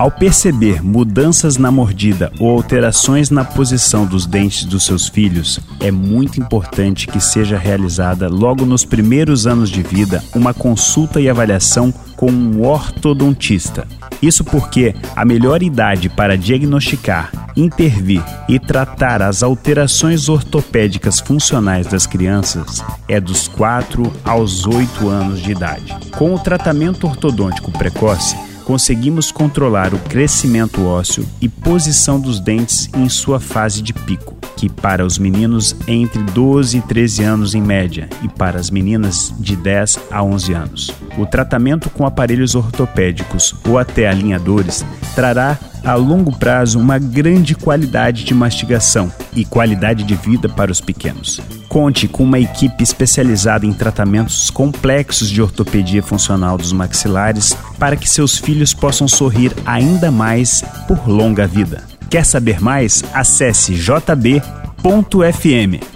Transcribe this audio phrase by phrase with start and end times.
[0.00, 5.90] Ao perceber mudanças na mordida ou alterações na posição dos dentes dos seus filhos, é
[5.90, 11.92] muito importante que seja realizada logo nos primeiros anos de vida uma consulta e avaliação
[12.16, 13.86] com um ortodontista.
[14.22, 22.06] Isso porque a melhor idade para diagnosticar, intervir e tratar as alterações ortopédicas funcionais das
[22.06, 25.94] crianças é dos 4 aos 8 anos de idade.
[26.12, 28.34] Com o tratamento ortodôntico precoce,
[28.70, 34.68] conseguimos controlar o crescimento ósseo e posição dos dentes em sua fase de pico, que
[34.68, 39.34] para os meninos é entre 12 e 13 anos em média e para as meninas
[39.40, 40.90] de 10 a 11 anos.
[41.18, 44.84] O tratamento com aparelhos ortopédicos ou até alinhadores
[45.16, 50.80] trará a longo prazo uma grande qualidade de mastigação e qualidade de vida para os
[50.80, 51.40] pequenos.
[51.68, 58.08] Conte com uma equipe especializada em tratamentos complexos de ortopedia funcional dos maxilares para que
[58.08, 61.84] seus filhos possam sorrir ainda mais por longa vida.
[62.08, 63.04] Quer saber mais?
[63.14, 64.82] Acesse jb.fm.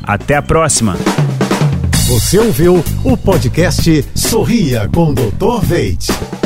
[0.03, 0.97] Até a próxima!
[2.07, 5.65] Você ouviu o podcast Sorria com Dr.
[5.65, 6.44] Veit.